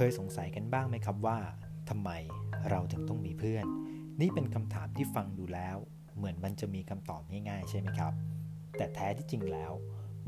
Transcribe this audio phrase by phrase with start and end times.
[0.00, 1.38] คยสงสัยกันบ้างไหมครับว่า
[1.90, 2.10] ทำไม
[2.70, 3.66] เราถึงต้องมีเพื่อน
[4.20, 5.76] นี่เป็นคำถามที่ฟังดูแล้ว
[6.16, 8.12] เหมือนมันจะมีคำตอบง่ายๆ ใช่ไหมครับ
[8.76, 9.72] แต่แท้ที่จริงแล้ว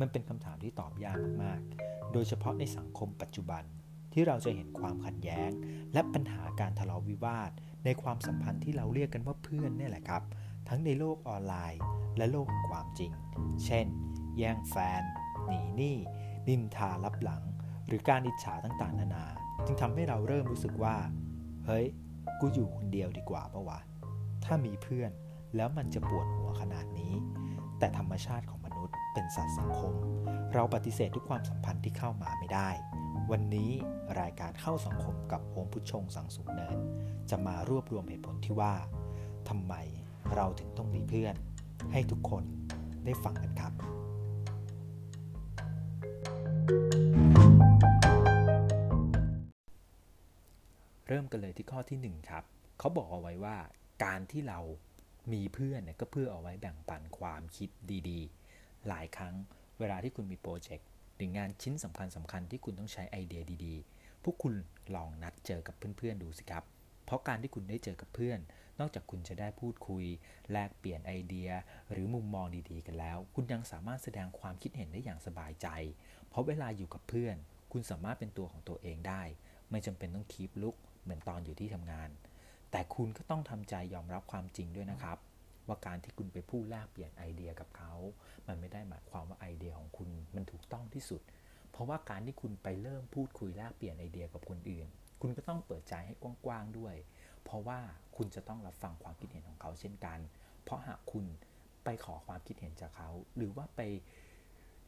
[0.00, 3.64] มันเป็นคำถามที่ตอบยากมากๆ โดยเฉพาะในสังคมปัจจุบัน
[4.12, 5.50] ที่เราจะเห็นความขัดแย้ง
[5.92, 7.50] และปัญหาการทะเลาะวิวาท
[7.84, 10.22] ในความสัมพันธ์ที่เราเรียกกันว่าเพื่อนนี่แหละครับ
[10.68, 11.80] ทั้งในโลกออนไลน์
[12.16, 13.12] และโลกความจริง
[13.64, 13.86] เช่น
[14.38, 15.02] แย่งแฟน
[15.46, 15.96] หนีหนี้
[16.48, 17.42] นินทารับหลัง
[17.86, 19.26] หรือการอิจฉาต่างๆ นานา
[19.66, 20.96] จึงทำให้เราเริ่มรู้สึกว่า
[21.66, 21.86] เฮ้ย
[22.40, 23.80] กูอยู่คนเดียวดีกว่าปะวะ
[24.44, 25.10] ถ้ามีเพื่อน
[25.56, 27.14] แล้วมันจะปวดหัวขนาดนี้
[27.78, 29.94] แต่ธรรมชาติของมนุษย์เป็นสัตว์สังคม
[30.54, 32.70] เราปฏิเสธทุกความสัมพันธ์ที่เข้ามาไม่ได้
[33.30, 33.70] วันนี้
[34.20, 36.78] รายการเข้าสังคมกับองค์พุชงสังสูงเนิน
[37.30, 38.74] จะมารวบรวมเหตุผลที่ว่า
[39.48, 39.74] ทำไม
[40.34, 41.34] เราถึงต้องมีเพื่อน
[41.92, 42.44] ให้ทุกคน
[43.04, 43.72] ได้ฟังกันครับ
[51.08, 52.44] เริ่มกันเลยที่ข้อที่ 1 ครับ
[52.78, 53.56] เขาบอกเอาไว้ว่า
[54.04, 54.60] การที่เรา
[55.32, 57.68] มีเพื่อนเนี่ยก็เพื่อเอาไว้แบ่งปันความคิด
[58.08, 59.34] ดีๆ หลายครั้ง
[59.78, 64.54] เวลาที่คุณมีโปรเจกต์หรืองานชิ้นสำคัญสำคัญที่คุณต้องใช้ไอเดียดีๆ พวกคุณ
[64.94, 66.64] ลองนัดเจอกับเพื่อนๆดูสิครับ
[67.04, 68.38] เพราะการที่คุณได้เจอกับเพื่อน
[68.80, 70.04] นอกจากคุณจะได้พูดคุย
[70.52, 71.50] แลกเปลี่ยนไอเดีย
[71.90, 75.68] หรือมุมมองดีๆ กันแล้ว คุณยังสามารถแสดงความคิดเห็นได้อย่างสบายใจ
[76.28, 77.36] เพราะเวลาอยู่กับเพื่อน
[77.72, 79.22] คุณสามารถเป็นตัวของตัวเองได้
[79.70, 82.10] ไม่จำเป็นต้องคีบลุก เหมือนตอนอยู่ที่ทำงาน
[82.70, 85.18] แต่คุณก็ต้องทำใจยอมรับความจริงด้วยนะครับ
[85.66, 87.92] ว่าการที่คุณไปพูดแลกเปลี่ยนไอเดียกับเขา
[88.46, 91.20] มันไม่ได้หมายความว่าไอเดียของคุณมันถูกต้องที่สุด
[91.70, 94.86] เพราะว่าการที่คุณไปเริ่มพูดคุยแลกเปลี่ยนไอเดียกับคนอื่น
[95.20, 96.94] คุณก็ต้องเปิดใจให้กว้างๆด้วย
[97.44, 97.78] เพราะว่า
[98.16, 100.18] คุณจะต้องรับฟังความคิดเห็นของเขาเช่นกัน
[100.64, 101.24] เพราะหากคุณ
[101.84, 103.80] ไปขอความคิดเห็นจากเขา หรือว่าไป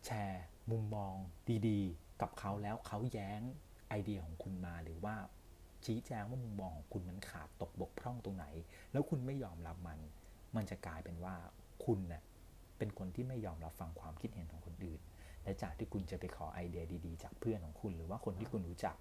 [0.06, 1.14] แชร์มุมมอง
[1.68, 3.40] ดีๆ กับเขาแล้วเขาแย้ง
[3.88, 5.16] ไอเดียของคุณมาหรือว่า
[5.86, 8.46] ชี้แจงว่ามุมมองของคุณมันขาดตกบกพร่องตรงไหน
[8.92, 9.98] แล้วคุณไม่ยอมรับมัน
[10.56, 11.34] มันจะกลายเป็นว่า
[11.84, 12.22] คุณเนะ่ย
[12.78, 15.00] เป็นคนที่ไม่ยอมรับฟังความคิดเห็นของคนอื่น
[15.44, 18.96] และจากที่คุณจะไปขอไอเดียดีๆ จากเพื่อนของคุณ หรือว่าคนที่คุณรู้จัก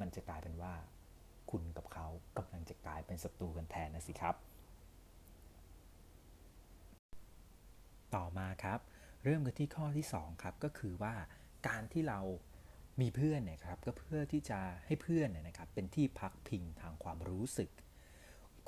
[0.00, 0.72] มันจะกลายเป็นว่า
[1.50, 2.06] คุณกับเขา
[2.38, 4.34] กำลังจะกลายเป็นศัตรูกันแทนนะสิครับ
[8.14, 8.80] ต่อมาครับ
[9.24, 11.14] เริ่มกันที่ข้อที่ 2 ครับ ก็คือว่า
[11.68, 12.20] การที่เรา
[13.00, 17.70] มีเพื่อนเนี่ยครับก็เพื่อที่จะให้เพื่อนเนี่ยนะครับเป็นที่พักพิงทางความรู้สึก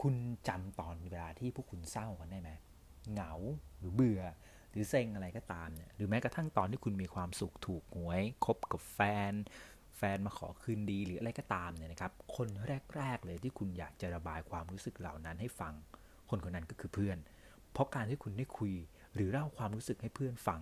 [0.02, 0.14] คุณ
[0.48, 2.50] จำตอนเวลาที่พวกคุณเศร้ากันได้ไหม
[3.12, 3.32] เหงา
[3.78, 4.22] หรือเบื่อ
[4.70, 9.32] หรือเซ็งอะไรก็ตามเนี่ยหรือแม้กระทั่งตอนที่คุณมีความสุขถูกหวยคบกับแฟน
[9.96, 12.48] แฟนมาขอคืนดีหรืออะไรก็ตามเนี่ยนะครับ คน
[12.96, 15.74] แรก ๆ เลยที่คุณอยากจะระบายความรู้สึกเหล่านั้นให้ฟัง
[16.30, 17.19] คนคนนั้นก็คือเพื่อน
[17.72, 18.72] เพราะการที่คุณได้คุย
[19.14, 20.60] หรือเล่าความรู้สึกให้เพื่อนฟัง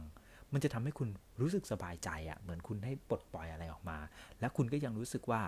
[0.52, 1.08] มันจะทำให้คุณ
[1.40, 3.98] รู้สึกสบายใจอะ่ะเหมือนคุณให้ปลดปล่อยอะไรออกมา
[4.40, 5.42] และคุณก็ยังรู้สึกว่า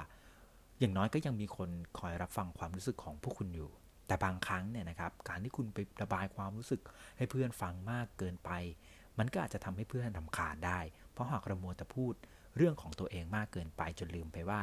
[0.78, 3.70] อย่างน้อยก็ยังมีคนคอยรับฟังความรู้สึกของพวกคุณอยู่
[4.06, 6.80] แต่บางครั้งเนี่ยนะครับ การที่คุณไประบายความรู้สึก
[7.16, 8.50] ให้เพื่อนฟังมากเกินไป
[9.18, 10.80] มันก็อาจจะทำให้เพื่อนทำขาดได้
[11.12, 12.14] เพราะหากเรามัวแต่พูด
[12.56, 14.62] เรื่องของตัวเองมากเกินไปจนลืมไปว่า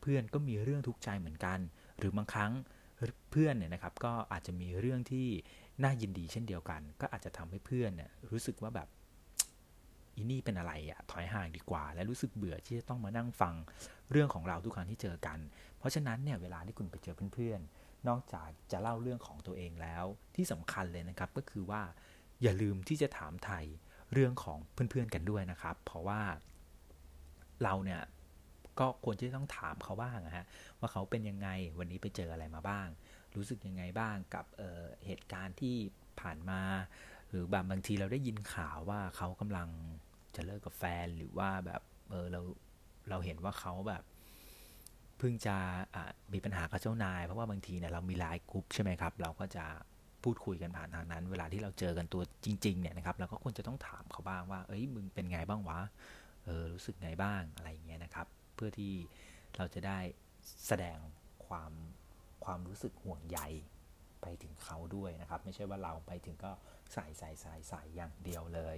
[0.00, 1.58] เพื่อนก็มีเรื่องทุกข์ใจเหมือนกัน
[1.98, 2.52] หรือบางครั้ง
[3.30, 5.28] เพื่อนเนี่ยนะครับก็อาจจะมีเรื่องที่
[5.82, 8.88] น่ายินดีเช่นเดียวกัน ก็อาจจะทำให้เพื่อนเนี่ยรู้สึกว่าแบบ
[10.16, 13.54] อีนี่เป็นอะไรอะถอยห่างดีกว่า และรู้สึกเบื่อที่จะต้องมานั่งฟัง
[14.10, 15.38] เรื่องของเราทุกครั้งที่เจอกัน
[15.78, 20.04] เพราะฉะนั้นเนี่ยเวลาที่คุณไปเจอเพื่อนๆ นอกจากจะเล่าเรื่องของตัวเองแล้ว
[20.36, 21.82] ที่สำคัญเลยนะครับก็คือว่า
[22.42, 23.64] อย่าลืมที่จะถามไทย
[24.12, 26.20] เรื่องของเพื่อนๆกันด้วยนะครับ เพราะว่า
[27.62, 28.00] เราเนี่ย
[28.80, 30.44] ก็ควรที่ต้องถามเขาบ้างนะฮะ
[30.78, 31.48] ว่าเขาเป็นยังไง
[31.78, 32.88] วันนี้ไปเจออะไรมาบ้าง
[33.36, 35.76] รู้สึกยังไงบ้างกับเเหตุการณ์ที่
[36.20, 36.60] ผ่านมา
[37.32, 39.68] หรือแบบบางทีเราได้ยินข่าวว่าเขากำลัง
[40.36, 42.40] จะเลิกกับแฟนหรือว่าแบบเออเรา
[43.10, 44.02] เราเห็นว่าเขาแบบ
[45.18, 45.56] เพิ่งจะ
[46.32, 49.64] มีปัญหากับเจ้านาย เพราะว่าบางทีเนี่ยเรามีไลน์กรุ๊ปใช่ไหมครับ เราก็จะ
[50.22, 55.80] พูดคุยกันผ่านทางนั้น เวลาที่เราเจอกันตัวจริง ๆ เนี่ยนะครับเราก็ควรจะต้องถามเขาบ้างว่า เอ้ยมึงเป็นไงบ้างวะ
[56.44, 58.92] เออรู้สึกไงบ้างอะไรอย่างเงี้ยนะครับ เพื่อที่
[59.56, 59.98] เราจะได้
[60.66, 60.98] แสดง
[61.46, 61.72] ความ
[62.44, 63.38] ความรู้สึกห่วงใย
[64.22, 66.52] ไปถึงเขาด้วยนะครับ ไม่ใช่ว่าเราไปถึงก็
[66.92, 68.76] ใส่ใส่ใส่ใส่อย่างเดียวเลย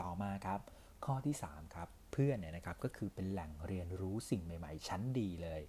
[0.00, 0.60] ต่อมาครับ
[1.04, 5.62] ข้อที่ 3 ครับ เพื่อนเนี่ยนะครับก็คือเป็นแหล่งเรียนรู้สิ่งใหม่ ๆ ชั้นดีเลย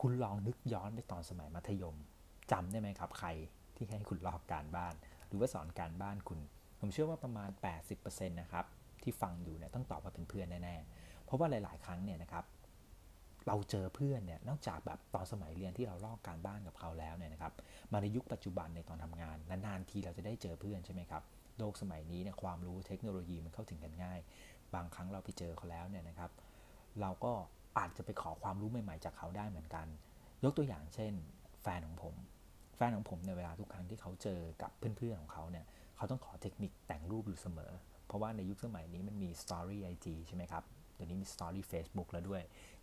[0.00, 1.96] คุณลองนึกย้อนไปตอนสมัยมัธยม
[2.52, 3.28] จำได้ไหมครับใคร
[3.76, 4.94] ที่ให้คุณลอกการบ้าน
[5.26, 6.38] หรือว่าสอนการบ้านคุณ
[6.80, 7.50] ผมเชื่อว่าประมาณ
[7.94, 8.64] 80%นะครับ
[9.02, 12.44] ที่ฟังอยู่เนี่ยต้องตอบว่าเป็นเพื่อนแน่ๆเพราะว่าหลาย ๆ ครั้งเนี่ยนะครับ
[13.46, 17.52] เราเจอเพื่อนเนี่ยนอกจากแบบตอนสมัยเรียนที่เราลอกการบ้านกับเขาแล้วเนี่ยนะครับ
[17.92, 21.22] มาในยุคปัจจุบันในตอนทำงานนานๆทีเราจะได้เจอเพื่อนใช่ไหมครับ
[21.58, 24.18] โลกสมัยนี้เนี่ยความรู้เทคโนโลยีมันเข้าถึงกันง่าย
[24.74, 26.30] บางครั้งเราไปเจอเขาแล้วเนี่ยนะครับ
[27.00, 27.32] เราก็
[27.78, 29.86] อาจจะไปขอความรู้ใหม่ๆ จากเขาได้เหมือนกัน
[30.44, 31.12] ยกตัวอย่างเช่น
[31.62, 32.14] แฟนของผม
[32.76, 35.64] แฟนของผมในเวลาทุกครั้งที่เขาเจอกับเพื่อนๆของเขาเนี่ย
[35.96, 37.72] เขาต้องขอเทคนิคแต่งรูปอยู่เสมอ
[38.06, 40.64] เพราะว่าในยุคสมัยนี้มันมี Story IG ใช่ไหมครับ
[40.98, 42.42] เดี๋ยวนี้มี Story Facebook แล้วด้วย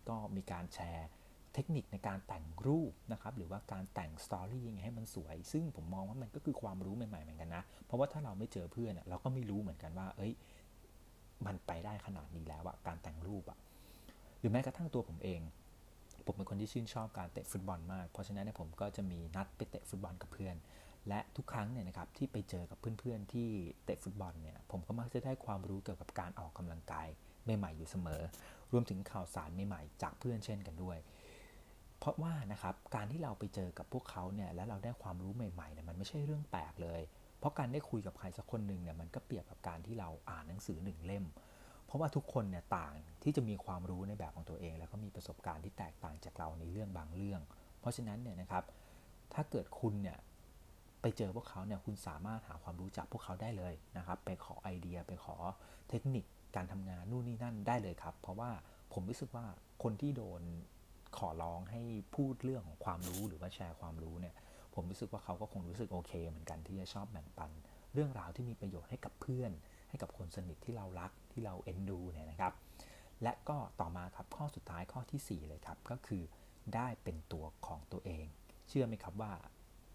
[0.09, 1.07] ก็มีการแชร์
[1.53, 10.33] เทคนิคในการแต่งรูปนะครับ หรือว่าการแต่งสตอรี่ยังไงให้มันสวย ซึ่งผมมองว่ามันก็คือความรู้ใหม่ๆเหมือนกันนะ เพราะว่าถ้าเราไม่เจอเพื่อนเราก็ไม่รู้เหมือนกันว่า เอ้ย
[11.45, 13.57] มันไปได้ขนาดนี้แล้วอะการแต่งรูปอะ
[14.39, 15.41] หรือแม้กระทั่งตัวผมเอง
[16.25, 20.55] ผมเป็นคนที่ชื่นชอบการเตะฟุตบอลมาก เพราะฉะนั้นเนี่ยผมก็จะมีนัดไปเตะฟุตบอลกับเพื่อน
[21.07, 23.49] และทุกครั้งเนี่ยนะครับที่ไปเจอกับเพื่อนๆที่
[23.85, 27.07] เตะฟุตบอลเนี่ย ผมก็มักจะได้ความรู้เกี่ยวกับการออกกำลังกาย
[27.45, 28.21] ใหม่ๆอยู่เสมอ
[28.71, 30.97] รวมถึงข่าวสารใหม่ๆจากเพื่อนเช่นกันด้วย
[31.99, 37.01] เพราะว่านะครับการที่เราไปเจอกับพวกเขาเนี่ยแล้วเราได้ความรู้ใหม่ๆเนี่ยมันไม่ใช่เรื่องแปลกเลย
[37.39, 41.25] เพราะการได้คุยกับใครสักคนหนึ่งเนี่ยมันก็เปรียบกับการที่เราอ่านหนังสือหนึ่งเล่ม
[41.85, 42.93] เพราะว่าทุกคนเนี่ยต่าง
[43.23, 47.41] ที่จะมีความรู้ในแบบของตัวเอง แล้วก็มีประสบการณ์ที่แตกต่างจากเราในเรื่องบางเรื่อง
[47.79, 48.63] เพราะฉะนั้นเนี่ยนะครับ
[49.33, 50.17] ถ้าเกิดคุณเนี่ย
[51.01, 55.35] ไปเจอพวกเขาเนี่ยคุณสามารถหาความรู้จากพวกเขาได้เลยนะครับ ไปขอไอเดีย ไปขอ
[55.89, 58.51] เทคนิค การทำงานนู่นนี่นั่นได้เลยครับ เพราะว่า
[58.93, 59.45] ผมรู้สึกว่า
[59.83, 60.41] คนที่โดน
[61.17, 61.81] ขอร้องให้
[62.15, 64.35] พูดเรื่องของความรู้หรือว่าแชร์ความรู้เนี่ย
[64.73, 67.51] ผมรู้สึกว่าเขาก็คงรู้สึกโอเค เหมือนกันที่จะชอบแบ่งปัน
[67.93, 69.51] เรื่องราวที่มีประโยชน์ให้กับเพื่อน
[69.89, 72.53] ให้กับคนสนิทที่เรารักที่เราเอ็นดูเนี่ยนะครับ
[73.23, 76.23] และก็ต่อมาครับข้อสุดท้ายข้อที่ 4 เลยครับ ก็คือ
[76.75, 78.25] ได้เป็นตัวของตัวเอง
[78.69, 79.31] เชื่อไหมครับว่า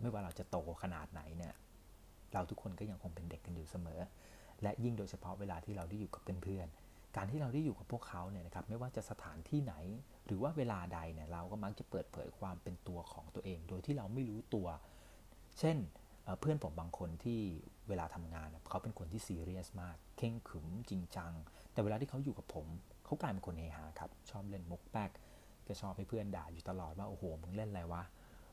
[0.01, 1.55] ไม่ว่าเราจะโตขนาดไหนเนี่ย
[2.33, 3.80] เราทุกคนก็ยังคงเป็นเด็กกันอยู่เสมอ
[4.63, 9.75] และยิ่งโดยเฉพาะเวลาที่เราได้อยู่กับเพื่อนๆ การที่เราได้อยู่กับพวกเขาเนี่ยนะครับไม่ว่าจะสถานที่ไหน
[10.27, 14.67] หรือว่าเวลาใดเนี่ยเราก็มักจะเปิดเผยความเป็นตัวของตัวเอง โดยที่เราไม่รู้ตัว
[15.59, 15.77] เช่น
[16.41, 17.41] เพื่อนผมบางคนที่
[17.89, 21.33] เวลาทำงานเขาเป็นคนที่ซีเรียสมาก เข่งขึมจริงจัง
[21.73, 22.67] แต่เวลาที่เขาอยู่กับผม
[23.05, 25.11] เขากลายเป็นคนเฮฮาครับ ชอบเล่นมุกแป๊ก
[25.67, 28.03] ก็ชอบให้เพื่อนด่าอยู่ตลอดว่าโอ้โหมึงเล่นอะไรวะ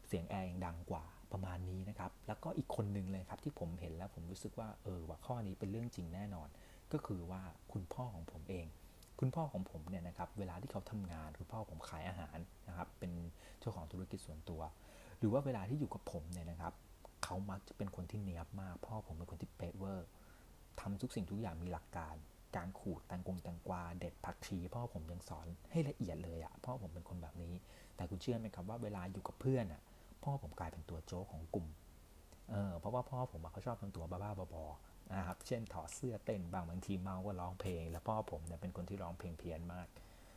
[0.07, 6.50] เสียงแอร์ยังดังกว่า ประมาณนี้นะครับ แล้วก็อีกคนหนึ่งเลยครับที่ผมเห็นแล้วผมรู้สึกว่าเออว่าข้อนี้เป็นเรื่องจริงแน่นอน
[6.94, 7.41] ก็คือว่า
[7.71, 8.68] คุณพ่อของผมเอง
[9.19, 12.38] คุณพ่อของผมเนี่ยนะครับเวลาที่เขาทำงานคุณพ่อผมขายอาหาร
[12.68, 13.12] นะครับเป็น
[13.59, 14.62] เจ้าของธุรกิจส่วนตัว
[15.19, 16.74] หรือว่าเวลาที่อยู่กับผมเนี่ยนะครับ
[17.24, 20.07] เขามักจะเป็นคนที่เนียบมาก พ่อผมเป็นคนที่เป๊ะเวอร์
[20.79, 22.15] ทำทุกสิ่งทุกอย่างมีหลักการ
[22.56, 27.53] การขูดแตงกงแตงกวาเด็ดผักชีพ่อผมยังสอนให้ละเอียดเลยอะพ่อผมเป็นคนแบบนี้
[27.95, 29.81] แต่คุณเชื่อไหมครับว่าเวลาอยู่กับเพื่อนอะ
[30.27, 31.68] พ่อผมกลายเป็นตัวโจ๊กของกลุ่ม
[32.50, 39.88] เออเพราะว่าพ่อผมเขาชอบทำตัวบ้าๆบอๆนะครับเช่นถอดเสื้อเต้นบางบางทีเมาก็ร้องเพลง แล้วพ่อผมเนี่ยเป็นคนที่ร้องเพลงเพี้ยนมาก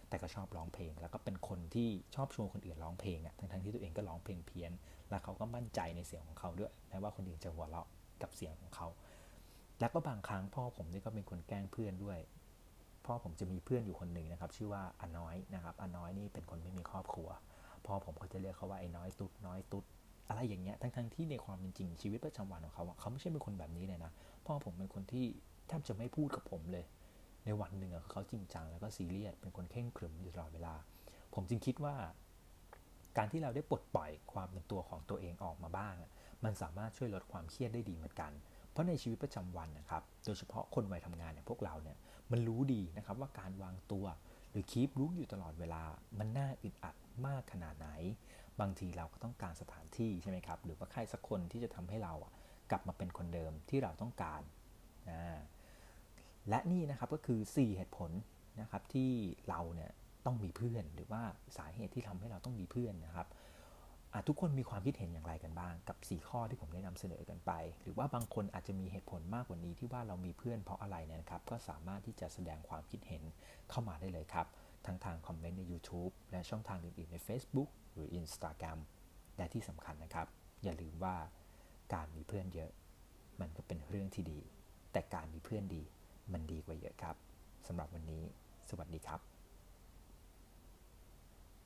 [0.08, 4.72] แต่ก็ชอบร้องเพลง แล้วก็เป็นคนที่ชอบชวนคนอื่นร้องเพลงอะทั้งๆที่ตัวเองก็ร้องเพลงเพี้ยน
[5.10, 7.88] แล้วเขาก็มั่นใจในเสียงของเขาด้วยแม้ว่าคนอื่นจะหัวเราะ
[8.22, 8.87] กับเสียงของเขา
[9.81, 12.19] แล้วก็บางครั้งพ่อผมนี่ก็เป็นคนแกล้งเพื่อนด้วย
[13.06, 17.28] พ่อผมจะมีเพื่อนอยู่คนหนึ่งนะครับ ชื่อว่าอน้อยนะครับอน้อยนี่เป็นคนไม่มีครอบครัว
[17.87, 19.85] พ่อผมก็จะเรียกเขาว่าไอ้น้อยตุ๊ดน้อยตุ๊ด
[20.29, 24.12] อะไรอย่างเงี้ยทั้งๆทที่ในความเป็นจริงชีวิตประจำวันของเขาเขาไม่ใช่เป็นคนแบบนี้เลยนะ
[24.47, 25.25] พ่อผมเป็นคนที่
[25.69, 26.85] แทบจะไม่พูดกับผมเลย
[27.44, 30.75] ในวันหนึ่งเขาจริงจังแล้วก็ซีเรียสเป็นคนเข่งขรึมอยู่ตลอดเวลา
[31.35, 31.94] ผมจึงคิดว่า
[33.17, 35.94] การที่เราได้ปลดปล่อยความเป็นตัวของตัวเองออกมาบ้าง
[36.44, 38.33] มันสามารถช่วยลดความเครียดได้ดีเหมือนกัน
[38.71, 41.97] เพราะในชีวิตประจำวันนะครับโดยเฉพาะคนวัยทำงานเนี่ยพวกเราเนี่ย
[42.31, 44.04] มันรู้ดีนะครับว่าการวางตัว
[44.50, 45.83] หรือคีบรู้อยู่ตลอดเวลา
[46.19, 46.95] มันน่าอึดอัด
[47.26, 47.88] มากขนาดไหน
[48.61, 52.33] บางทีเราก็ต้องการสถานที่ใช่ไหมครับ หรือว่าใครสักคนที่จะทำให้เราอะ
[52.71, 54.43] กลับมาเป็นคนเดิมที่เราต้องการ
[55.11, 55.21] นะ
[56.49, 58.11] และนี่นะครับก็คือ 4 เหตุผล
[58.61, 59.11] นะครับที่
[59.49, 59.90] เราเนี่ย
[60.26, 61.23] ต้องมีเพื่อน หรือว่า
[61.57, 63.29] สาเหตุที่ทำให้เราต้องมีเพื่อนนะครับ
[64.29, 67.52] ทุกคนมีความคิดเห็นอย่างไรกันบ้าง กับ 4 ข้อที่ผมได้นำเสนอกันไป
[67.83, 73.23] หรือว่าบางคนอาจจะมีเหตุผลมากกว่านี้ที่ว่าเรามีเพื่อนเพราะอะไรเนี่ยครับ ก็สามารถที่จะแสดงความคิดเห็น
[73.71, 74.47] เข้ามาได้เลยครับ
[74.87, 78.78] ทั้งทางคอมเมนต์ใน YouTube และช่องทางอื่นๆใน Facebook หรือ Instagram
[79.37, 80.26] และที่สำคัญนะครับ
[80.62, 81.16] อย่าลืมว่า
[81.94, 82.70] การมีเพื่อนเยอะ
[83.40, 84.40] มันก็เป็นเรื่องที่ดี
[84.92, 85.82] แต่การมีเพื่อนดี
[86.32, 87.16] มันดีกว่าเยอะครับ
[87.66, 88.22] สำหรับวันนี้
[88.70, 89.39] สวัสดีครับ